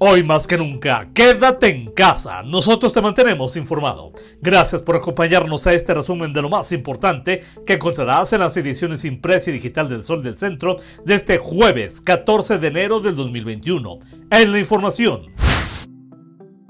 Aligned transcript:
Hoy 0.00 0.22
más 0.22 0.46
que 0.46 0.56
nunca, 0.56 1.10
quédate 1.12 1.70
en 1.70 1.90
casa. 1.90 2.44
Nosotros 2.44 2.92
te 2.92 3.02
mantenemos 3.02 3.56
informado. 3.56 4.12
Gracias 4.40 4.80
por 4.80 4.94
acompañarnos 4.94 5.66
a 5.66 5.72
este 5.72 5.92
resumen 5.92 6.32
de 6.32 6.40
lo 6.40 6.48
más 6.48 6.70
importante 6.70 7.42
que 7.66 7.74
encontrarás 7.74 8.32
en 8.32 8.38
las 8.38 8.56
ediciones 8.56 9.04
impresa 9.04 9.50
y 9.50 9.54
digital 9.54 9.88
del 9.88 10.04
Sol 10.04 10.22
del 10.22 10.38
Centro 10.38 10.76
de 11.04 11.16
este 11.16 11.38
jueves 11.38 12.00
14 12.00 12.58
de 12.58 12.68
enero 12.68 13.00
del 13.00 13.16
2021. 13.16 13.98
En 14.30 14.52
la 14.52 14.58
información. 14.60 15.47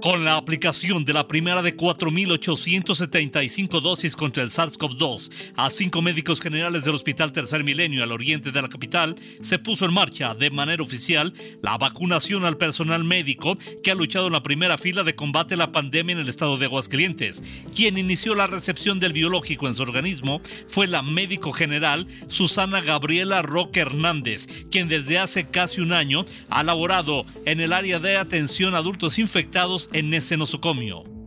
Con 0.00 0.24
la 0.24 0.36
aplicación 0.36 1.04
de 1.04 1.12
la 1.12 1.26
primera 1.26 1.60
de 1.60 1.76
4.875 1.76 3.80
dosis 3.80 4.14
contra 4.14 4.44
el 4.44 4.50
SARS-CoV-2 4.50 5.54
a 5.56 5.70
cinco 5.70 6.02
médicos 6.02 6.40
generales 6.40 6.84
del 6.84 6.94
Hospital 6.94 7.32
Tercer 7.32 7.64
Milenio 7.64 8.04
al 8.04 8.12
oriente 8.12 8.52
de 8.52 8.62
la 8.62 8.68
capital, 8.68 9.16
se 9.40 9.58
puso 9.58 9.86
en 9.86 9.92
marcha 9.92 10.36
de 10.36 10.50
manera 10.50 10.84
oficial 10.84 11.34
la 11.62 11.76
vacunación 11.78 12.45
al 12.45 12.59
personal 12.59 13.02
médico 13.02 13.59
que 13.82 13.90
ha 13.90 13.96
luchado 13.96 14.28
en 14.28 14.34
la 14.34 14.45
primera 14.45 14.78
fila 14.78 15.02
de 15.02 15.16
combate 15.16 15.54
a 15.54 15.56
la 15.56 15.73
pandemia 15.73 16.12
en 16.12 16.20
el 16.20 16.28
estado 16.28 16.59
de 16.59 16.66
Aguascalientes. 16.66 17.42
Quien 17.74 17.98
inició 17.98 18.37
la 18.37 18.46
recepción 18.46 19.01
del 19.01 19.12
biológico 19.12 19.66
en 19.66 19.74
su 19.74 19.82
organismo 19.82 20.40
fue 20.68 20.87
la 20.87 21.02
médico 21.02 21.52
general 21.52 22.06
Susana 22.28 22.80
Gabriela 22.82 23.42
Roque 23.42 23.80
Hernández, 23.80 24.46
quien 24.70 24.87
desde 24.87 25.18
hace 25.18 25.48
casi 25.48 25.80
un 25.80 25.92
año 25.92 26.24
ha 26.51 26.62
laborado 26.62 27.26
en 27.46 27.59
el 27.59 27.73
área 27.73 27.98
de 27.98 28.16
atención 28.16 28.76
a 28.76 28.78
adultos 28.78 29.18
infectados 29.18 29.88
en 29.98 30.15
ese 30.15 30.37
nosocomio. 30.37 31.17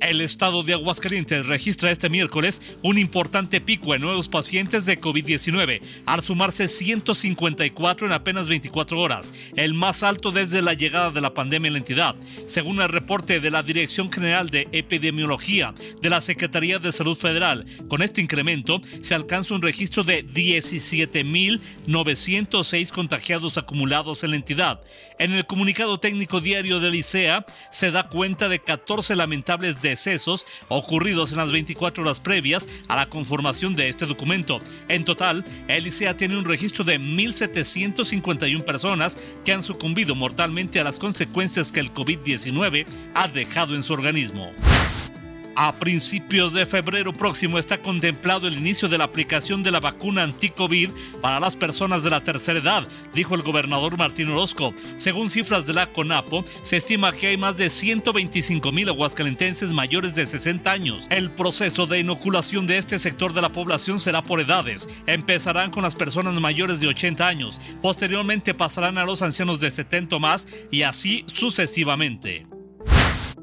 El 0.00 0.22
estado 0.22 0.62
de 0.62 0.72
Aguascalientes 0.72 1.46
registra 1.46 1.90
este 1.90 2.08
miércoles 2.08 2.62
un 2.82 2.96
importante 2.96 3.60
pico 3.60 3.94
en 3.94 4.00
nuevos 4.00 4.28
pacientes 4.28 4.86
de 4.86 4.98
COVID-19, 4.98 5.82
al 6.06 6.22
sumarse 6.22 6.68
154 6.68 8.06
en 8.06 8.14
apenas 8.14 8.48
24 8.48 8.98
horas, 8.98 9.34
el 9.56 9.74
más 9.74 10.02
alto 10.02 10.32
desde 10.32 10.62
la 10.62 10.72
llegada 10.72 11.10
de 11.10 11.20
la 11.20 11.34
pandemia 11.34 11.68
en 11.68 11.74
la 11.74 11.80
entidad, 11.80 12.16
según 12.46 12.80
el 12.80 12.88
reporte 12.88 13.40
de 13.40 13.50
la 13.50 13.62
Dirección 13.62 14.10
General 14.10 14.48
de 14.48 14.68
Epidemiología 14.72 15.74
de 16.00 16.08
la 16.08 16.22
Secretaría 16.22 16.78
de 16.78 16.92
Salud 16.92 17.16
Federal. 17.16 17.66
Con 17.88 18.00
este 18.00 18.22
incremento 18.22 18.80
se 19.02 19.14
alcanza 19.14 19.54
un 19.54 19.60
registro 19.60 20.02
de 20.02 20.26
17.906 20.26 22.90
contagiados 22.90 23.58
acumulados 23.58 24.24
en 24.24 24.30
la 24.30 24.36
entidad. 24.36 24.80
En 25.18 25.32
el 25.32 25.44
comunicado 25.44 26.00
técnico 26.00 26.40
diario 26.40 26.80
del 26.80 26.94
ICEA 26.94 27.44
se 27.70 27.90
da 27.90 28.08
cuenta 28.08 28.48
de 28.48 28.60
14 28.60 29.14
lamentables 29.14 29.82
de 29.82 29.89
ocurridos 30.68 31.32
en 31.32 31.38
las 31.38 31.52
24 31.52 32.02
horas 32.02 32.20
previas 32.20 32.66
a 32.88 32.96
la 32.96 33.08
conformación 33.08 33.74
de 33.74 33.88
este 33.88 34.06
documento. 34.06 34.58
En 34.88 35.04
total, 35.04 35.44
el 35.68 35.90
tiene 36.16 36.38
un 36.38 36.44
registro 36.44 36.84
de 36.84 37.00
1.751 37.00 38.64
personas 38.64 39.18
que 39.44 39.52
han 39.52 39.62
sucumbido 39.62 40.14
mortalmente 40.14 40.80
a 40.80 40.84
las 40.84 40.98
consecuencias 40.98 41.72
que 41.72 41.80
el 41.80 41.92
COVID-19 41.92 42.86
ha 43.14 43.28
dejado 43.28 43.74
en 43.74 43.82
su 43.82 43.92
organismo. 43.92 44.50
A 45.56 45.72
principios 45.72 46.54
de 46.54 46.64
febrero 46.64 47.12
próximo 47.12 47.58
está 47.58 47.78
contemplado 47.78 48.46
el 48.46 48.56
inicio 48.56 48.88
de 48.88 48.98
la 48.98 49.04
aplicación 49.04 49.62
de 49.62 49.70
la 49.70 49.80
vacuna 49.80 50.22
anti-COVID 50.22 50.90
para 51.20 51.40
las 51.40 51.56
personas 51.56 52.02
de 52.02 52.10
la 52.10 52.22
tercera 52.22 52.58
edad, 52.58 52.88
dijo 53.12 53.34
el 53.34 53.42
gobernador 53.42 53.98
Martín 53.98 54.30
Orozco. 54.30 54.72
Según 54.96 55.28
cifras 55.28 55.66
de 55.66 55.74
la 55.74 55.86
CONAPO, 55.86 56.44
se 56.62 56.76
estima 56.76 57.12
que 57.12 57.28
hay 57.28 57.36
más 57.36 57.56
de 57.56 57.68
125 57.68 58.72
mil 58.72 58.88
aguascalentenses 58.88 59.72
mayores 59.72 60.14
de 60.14 60.26
60 60.26 60.70
años. 60.70 61.06
El 61.10 61.30
proceso 61.30 61.86
de 61.86 62.00
inoculación 62.00 62.66
de 62.66 62.78
este 62.78 62.98
sector 62.98 63.32
de 63.32 63.42
la 63.42 63.52
población 63.52 63.98
será 63.98 64.22
por 64.22 64.40
edades. 64.40 64.88
Empezarán 65.06 65.70
con 65.70 65.82
las 65.82 65.94
personas 65.94 66.34
mayores 66.40 66.80
de 66.80 66.88
80 66.88 67.26
años, 67.26 67.60
posteriormente 67.82 68.54
pasarán 68.54 68.98
a 68.98 69.04
los 69.04 69.22
ancianos 69.22 69.60
de 69.60 69.70
70 69.70 70.18
más 70.18 70.46
y 70.70 70.82
así 70.82 71.24
sucesivamente. 71.26 72.59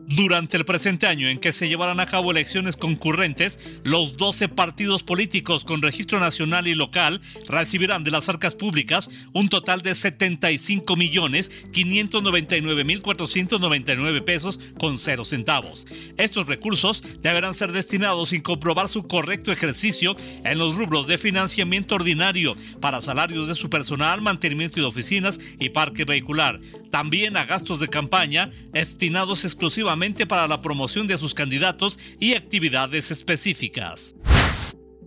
Durante 0.10 0.56
el 0.56 0.64
presente 0.64 1.06
año 1.06 1.28
en 1.28 1.38
que 1.38 1.52
se 1.52 1.68
llevarán 1.68 2.00
a 2.00 2.06
cabo 2.06 2.32
elecciones 2.32 2.78
concurrentes, 2.78 3.60
los 3.84 4.16
12 4.16 4.48
partidos 4.48 5.04
políticos 5.04 5.66
con 5.66 5.82
registro 5.82 6.22
nacional 6.22 6.66
y 6.66 6.76
local 6.76 7.20
recibirán 7.50 8.06
de 8.06 8.12
las 8.12 8.30
arcas 8.30 8.56
públicas 8.56 9.10
un 9.34 9.50
total 9.50 9.82
de 9.82 9.94
75 9.94 10.96
millones 10.96 11.52
599 11.74 12.86
mil 12.86 13.02
499 13.02 14.22
pesos 14.22 14.62
con 14.80 14.98
cero 14.98 15.26
centavos. 15.26 15.86
Estos 16.16 16.48
recursos 16.48 17.04
deberán 17.20 17.54
ser 17.54 17.74
destinados 17.74 18.30
sin 18.30 18.40
comprobar 18.40 18.88
su 18.88 19.10
correcto 19.10 19.52
ejercicio 19.52 20.16
en 20.46 20.58
los 20.58 20.78
rubros 20.78 21.08
de 21.08 21.18
financiamiento 21.18 21.96
ordinario 21.96 22.56
para 22.80 23.02
salarios 23.02 23.50
de 23.50 23.56
su 23.56 23.70
personal, 23.70 24.22
mantenimiento 24.22 24.80
de 24.80 24.86
oficinas 24.86 25.38
y 25.60 25.68
parque 25.68 26.06
vehicular. 26.06 26.62
También 26.92 27.36
a 27.36 27.44
gastos 27.44 27.82
de 27.82 27.90
campaña 27.90 28.50
destinados 28.72 29.44
exclusivamente 29.44 29.97
para 30.28 30.48
la 30.48 30.62
promoción 30.62 31.08
de 31.08 31.18
sus 31.18 31.34
candidatos 31.34 31.98
y 32.20 32.36
actividades 32.36 33.10
específicas. 33.12 34.16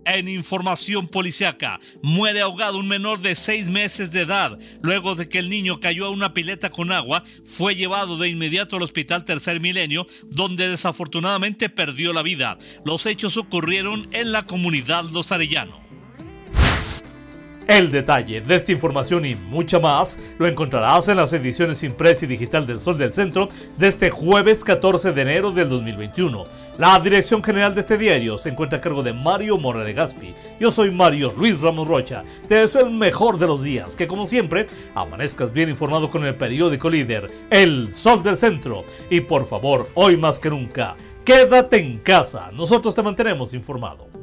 En 0.05 0.27
información 0.27 1.07
policiaca, 1.07 1.79
muere 2.01 2.41
ahogado 2.41 2.77
un 2.77 2.87
menor 2.87 3.21
de 3.21 3.35
seis 3.35 3.69
meses 3.69 4.11
de 4.11 4.21
edad. 4.21 4.59
Luego 4.81 5.15
de 5.15 5.29
que 5.29 5.37
el 5.37 5.49
niño 5.49 5.79
cayó 5.79 6.07
a 6.07 6.09
una 6.09 6.33
pileta 6.33 6.71
con 6.71 6.91
agua, 6.91 7.23
fue 7.45 7.75
llevado 7.75 8.17
de 8.17 8.27
inmediato 8.27 8.75
al 8.75 8.81
hospital 8.81 9.23
Tercer 9.23 9.61
Milenio, 9.61 10.07
donde 10.25 10.69
desafortunadamente 10.69 11.69
perdió 11.69 12.13
la 12.13 12.23
vida. 12.23 12.57
Los 12.83 13.05
hechos 13.05 13.37
ocurrieron 13.37 14.09
en 14.11 14.31
la 14.31 14.45
comunidad 14.45 15.05
Los 15.11 15.31
Arellano. 15.31 15.90
El 17.71 17.89
detalle 17.89 18.41
de 18.41 18.55
esta 18.57 18.73
información 18.73 19.25
y 19.25 19.33
mucha 19.33 19.79
más 19.79 20.19
lo 20.37 20.45
encontrarás 20.45 21.07
en 21.07 21.15
las 21.15 21.31
ediciones 21.31 21.83
impresa 21.83 22.25
y 22.25 22.27
digital 22.27 22.67
del 22.67 22.81
Sol 22.81 22.97
del 22.97 23.13
Centro 23.13 23.47
de 23.77 23.87
este 23.87 24.09
jueves 24.09 24.65
14 24.65 25.13
de 25.13 25.21
enero 25.21 25.53
del 25.53 25.69
2021. 25.69 26.43
La 26.77 26.99
dirección 26.99 27.41
general 27.41 27.73
de 27.73 27.79
este 27.79 27.97
diario 27.97 28.37
se 28.37 28.49
encuentra 28.49 28.79
a 28.79 28.81
cargo 28.81 29.03
de 29.03 29.13
Mario 29.13 29.57
Morales 29.57 29.95
Gaspi. 29.95 30.33
Yo 30.59 30.69
soy 30.69 30.91
Mario 30.91 31.33
Luis 31.37 31.61
Ramos 31.61 31.87
Rocha. 31.87 32.25
Te 32.45 32.55
deseo 32.55 32.85
el 32.85 32.91
mejor 32.91 33.37
de 33.37 33.47
los 33.47 33.63
días, 33.63 33.95
que 33.95 34.05
como 34.05 34.25
siempre 34.25 34.67
amanezcas 34.93 35.53
bien 35.53 35.69
informado 35.69 36.09
con 36.09 36.25
el 36.25 36.35
periódico 36.35 36.89
líder, 36.89 37.31
El 37.49 37.93
Sol 37.93 38.21
del 38.21 38.35
Centro. 38.35 38.83
Y 39.09 39.21
por 39.21 39.45
favor, 39.45 39.89
hoy 39.93 40.17
más 40.17 40.41
que 40.41 40.49
nunca, 40.49 40.97
quédate 41.23 41.77
en 41.77 41.99
casa. 41.99 42.51
Nosotros 42.51 42.93
te 42.93 43.01
mantenemos 43.01 43.53
informado. 43.53 44.20